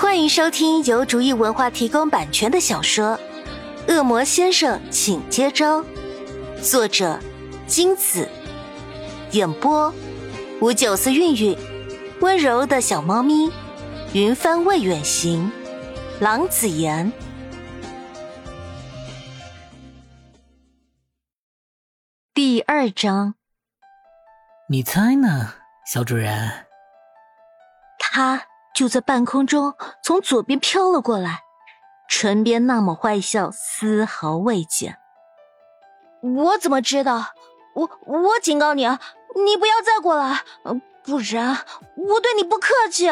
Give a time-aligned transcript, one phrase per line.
[0.00, 3.18] 欢迎收听由竹意文化提供版权的小说
[3.92, 5.82] 《恶魔先生，请接招》，
[6.62, 7.18] 作者
[7.66, 8.28] 金子，
[9.32, 9.92] 演播
[10.60, 11.58] 吴九思、韵韵，
[12.20, 13.50] 温柔的小猫咪，
[14.12, 15.50] 云帆未远行，
[16.20, 17.12] 郎子言。
[22.32, 23.34] 第二章，
[24.68, 25.54] 你猜呢，
[25.92, 26.66] 小主人？
[27.98, 28.40] 他。
[28.78, 31.40] 就在半空中，从左边飘了过来，
[32.08, 34.98] 唇边那抹坏笑丝毫未减。
[36.22, 37.32] 我怎么知道？
[37.74, 40.42] 我我警告你，你不要再过来，
[41.02, 41.58] 不然
[41.96, 43.10] 我对你不客气。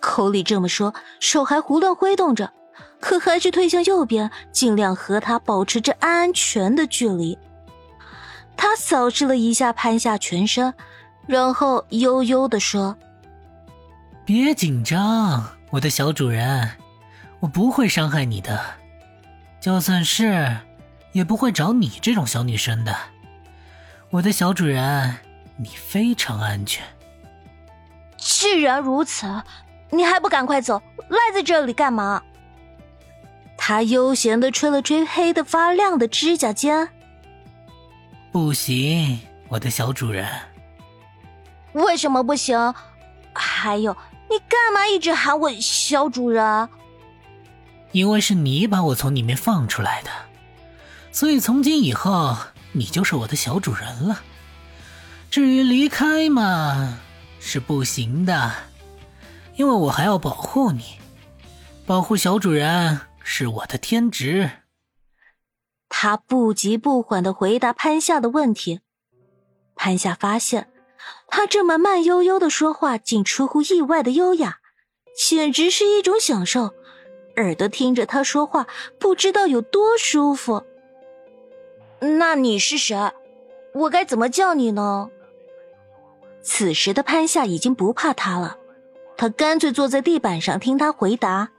[0.00, 2.52] 口里这么说，手还胡乱挥动着，
[3.00, 7.38] 可还是退向右边，尽量和他保持着安全的距离。
[8.54, 10.74] 他扫视了一下潘夏全身，
[11.26, 12.98] 然后悠悠的说。
[14.24, 16.70] 别紧张，我的小主人，
[17.40, 18.60] 我不会伤害你的，
[19.60, 20.56] 就算是，
[21.12, 22.96] 也不会找你这种小女生的。
[24.10, 25.16] 我的小主人，
[25.56, 26.84] 你非常安全。
[28.16, 29.26] 既然如此，
[29.90, 30.80] 你还不赶快走？
[31.08, 32.22] 赖在这里干嘛？
[33.56, 36.88] 他悠闲的吹了吹黑的发亮的指甲尖。
[38.30, 39.18] 不行，
[39.48, 40.28] 我的小主人。
[41.72, 42.74] 为什么不行？
[43.34, 43.96] 还有。
[44.28, 46.68] 你干嘛一直喊我小主人？
[47.90, 50.10] 因为是你把我从里面放出来的，
[51.10, 52.36] 所以从今以后
[52.70, 54.22] 你就是我的小主人了。
[55.30, 57.00] 至于离开嘛，
[57.40, 58.52] 是不行的，
[59.56, 61.00] 因为我还要保护你，
[61.84, 64.48] 保护小主人是我的天职。
[65.88, 68.78] 他不急不缓的回答潘夏的问题，
[69.74, 70.68] 潘夏发现。
[71.30, 74.58] 他这么慢悠悠的说话，竟出乎意外的优雅，
[75.16, 76.74] 简直是一种享受。
[77.36, 78.66] 耳朵听着他说话，
[78.98, 80.64] 不知道有多舒服。
[82.00, 83.12] 那你是谁？
[83.72, 85.08] 我该怎么叫你呢？
[86.42, 88.56] 此时的潘夏已经不怕他了，
[89.16, 91.50] 他干脆坐在地板上听他回答：“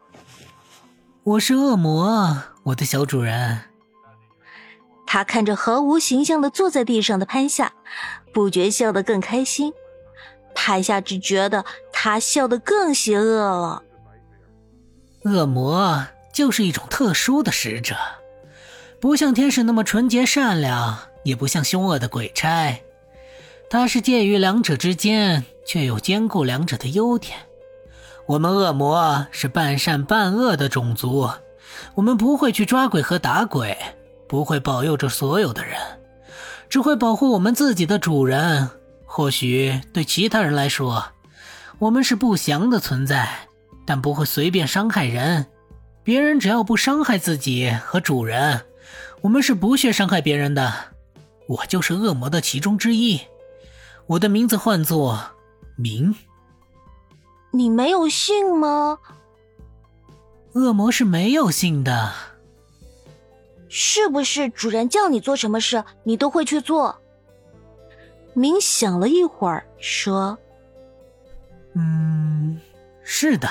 [1.23, 3.61] 我是恶魔，我的小主人。”
[5.07, 7.73] 他看着毫无形象的坐在地上的潘夏，
[8.33, 9.73] 不觉笑得更开心。
[10.53, 13.83] 潘夏只觉得他笑得更邪恶了。
[15.23, 17.95] 恶魔就是一种特殊的使者，
[18.99, 22.81] 不像天使那么纯洁善良，也不像凶恶的鬼差，
[23.69, 27.37] 他是介于两者之间，却又兼顾两者的优点。
[28.25, 31.29] 我们恶魔是半善半恶的种族，
[31.95, 33.77] 我们不会去抓鬼和打鬼。
[34.27, 35.77] 不会保佑着所有的人，
[36.71, 38.69] 只会保护我们自己的主人。
[39.05, 41.03] 或许对其他人来说，
[41.79, 43.29] 我们是不祥的存在，
[43.85, 45.47] 但不会随便伤害人。
[46.01, 48.61] 别人只要不伤害自己和主人，
[49.19, 50.73] 我们是不屑伤害别人的。
[51.45, 53.19] 我就是恶魔的其中之一，
[54.07, 55.19] 我的名字唤作
[55.75, 56.15] 明。
[57.51, 58.97] 你没有姓吗？
[60.53, 62.13] 恶魔是没有姓的。
[63.73, 67.01] 是不是主人叫你做什么事，你都会去做？
[68.33, 70.37] 明想了一会儿，说
[71.73, 72.59] ：“嗯，
[73.01, 73.47] 是的。”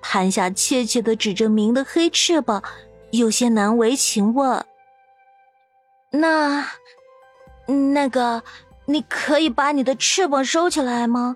[0.00, 2.62] 潘夏怯怯的指着明的黑翅膀，
[3.10, 4.64] 有些难为情问
[6.12, 6.64] ：“那，
[7.66, 8.44] 那个，
[8.86, 11.34] 你可以把你的翅膀收起来吗？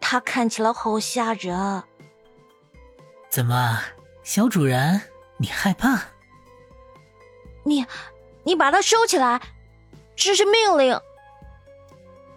[0.00, 1.82] 它看起来好吓人。”
[3.28, 3.80] 怎么，
[4.22, 5.00] 小主人，
[5.38, 6.00] 你害怕？
[7.66, 7.84] 你，
[8.44, 9.42] 你把它收起来，
[10.14, 10.98] 这是命令。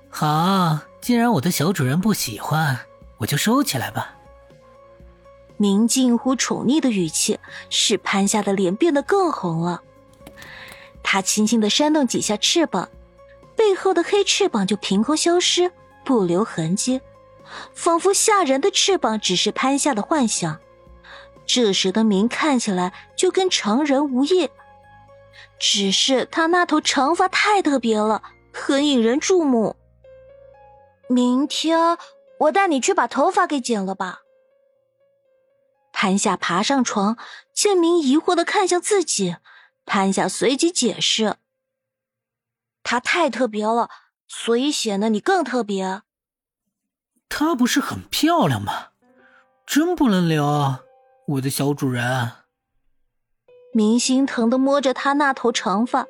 [0.09, 2.79] 好，既然我的小主人不喜欢，
[3.19, 4.15] 我就收起来吧。
[5.55, 9.83] 明近乎宠溺的语气使潘夏的脸变得更红了。
[11.03, 12.89] 他轻轻的扇动几下翅膀，
[13.55, 15.71] 背后的黑翅膀就凭空消失，
[16.03, 17.01] 不留痕迹，
[17.75, 20.59] 仿佛吓人的翅膀只是潘夏的幻想。
[21.45, 24.49] 这时的明看起来就跟常人无异。
[25.59, 28.23] 只是他那头长发太特别了，
[28.53, 29.75] 很引人注目。
[31.09, 31.97] 明天
[32.39, 34.21] 我带你去把头发给剪了吧。
[35.91, 37.17] 潘夏爬上床，
[37.53, 39.35] 建明疑惑的看向自己，
[39.85, 41.35] 潘夏随即解释
[42.83, 43.89] ：“她太特别了，
[44.27, 46.03] 所以显得你更特别。”
[47.27, 48.89] 她不是很漂亮吗？
[49.65, 50.77] 真不能留，
[51.27, 52.31] 我的小主人。
[53.71, 56.07] 明心疼的摸着他那头长发，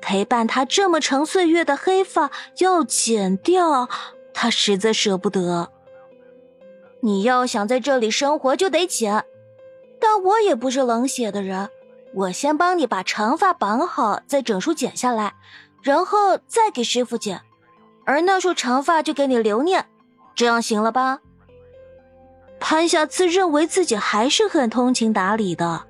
[0.00, 3.88] 陪伴他这么长岁月的黑发要剪掉，
[4.34, 5.70] 他实在舍不得。
[7.00, 9.24] 你要想在这里生活，就得剪。
[10.00, 11.68] 但我也不是冷血的人，
[12.14, 15.34] 我先帮你把长发绑好，再整束剪下来，
[15.82, 17.40] 然后再给师傅剪。
[18.04, 19.86] 而那束长发就给你留念，
[20.34, 21.20] 这样行了吧？
[22.58, 25.86] 潘夏自认为自己还是很通情达理的。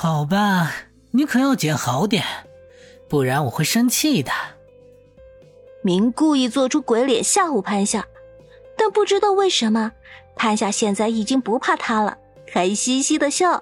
[0.00, 0.74] 好吧，
[1.10, 2.24] 你可要剪好点，
[3.08, 4.30] 不然我会生气的。
[5.82, 8.06] 明故意做出鬼脸吓唬潘夏，
[8.76, 9.90] 但不知道为什么，
[10.36, 12.16] 潘夏现在已经不怕他了，
[12.48, 13.60] 还嘻嘻的笑。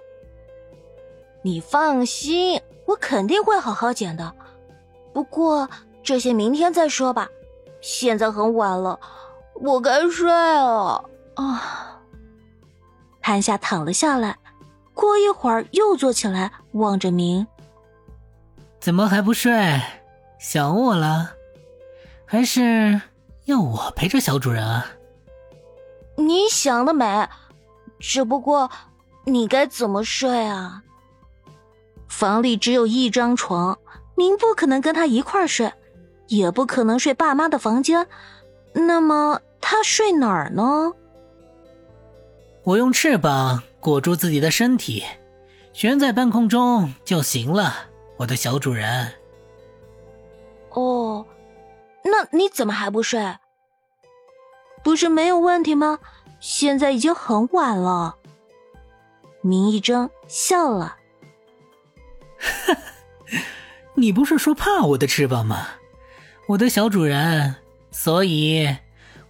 [1.40, 4.34] 你放心，我肯定会好好剪的。
[5.14, 5.70] 不过
[6.02, 7.30] 这些明天再说吧，
[7.80, 9.00] 现在很晚了，
[9.54, 11.02] 我该睡了。
[11.36, 12.02] 啊！
[13.22, 14.36] 潘夏躺了下来，
[14.96, 17.46] 过一会儿又坐起来，望着明。
[18.81, 19.78] 怎么还不睡？
[20.38, 21.32] 想我了？
[22.25, 23.00] 还是
[23.44, 24.87] 要我陪着小主人啊？
[26.16, 27.28] 你想得美，
[28.00, 28.70] 只不过
[29.25, 30.82] 你该怎么睡啊？
[32.08, 33.78] 房里只有一张床，
[34.16, 35.70] 明不可能跟他一块睡，
[36.28, 38.06] 也不可能睡爸妈的房间。
[38.72, 40.93] 那么他睡哪儿呢？
[42.64, 45.04] 我用翅膀裹住自己的身体，
[45.72, 47.72] 悬在半空中就行了，
[48.16, 49.12] 我的小主人。
[50.70, 51.24] 哦，
[52.02, 53.36] 那你怎么还不睡？
[54.82, 56.00] 不是没有问题吗？
[56.40, 58.16] 现在已经很晚了。
[59.40, 60.96] 明一怔笑了，
[63.94, 65.68] 你不是说怕我的翅膀吗？
[66.48, 67.54] 我的小主人，
[67.92, 68.78] 所以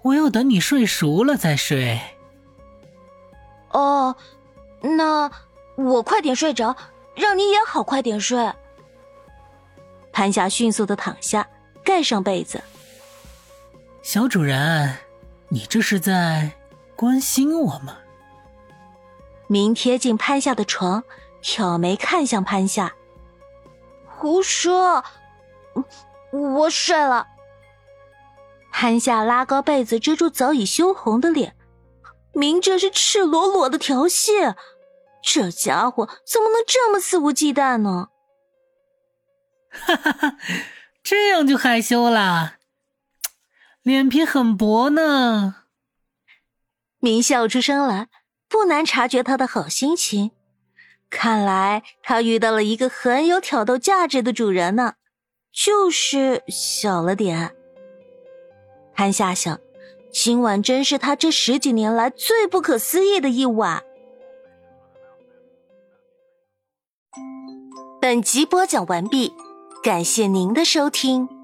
[0.00, 2.00] 我要等你睡熟了再睡。
[3.72, 4.16] 哦，
[4.86, 5.30] 那
[5.76, 6.76] 我快点睡着，
[7.14, 8.52] 让你也好快点睡。
[10.12, 11.48] 潘夏迅速的躺下，
[11.84, 12.62] 盖上被子。
[14.02, 14.96] 小主人，
[15.48, 16.52] 你这是在
[16.94, 17.98] 关心我吗？
[19.48, 21.04] 明贴近潘夏的床，
[21.42, 22.94] 挑眉看向潘夏。
[24.06, 25.04] 胡说，
[26.30, 27.26] 我睡了。
[28.72, 31.56] 潘夏拉高被子遮住早已羞红的脸。
[32.32, 34.32] 明这是赤裸裸的调戏，
[35.28, 38.11] 这家伙怎么能这么肆无忌惮呢？
[39.73, 40.38] 哈哈哈，
[41.02, 42.58] 这样就害羞啦，
[43.82, 45.64] 脸皮很薄呢。
[47.00, 48.08] 明笑出声来，
[48.49, 50.31] 不难察觉他的好心情。
[51.11, 54.94] 看来他遇到了一个很有挑逗价值的主人呢，
[55.52, 57.52] 就是小了点。
[58.94, 59.58] 潘夏想。
[60.12, 63.84] 今晚真是他这十几年来最不可思议的一晚。
[68.08, 69.32] 本集播讲完毕，
[69.82, 71.35] 感谢您的收听。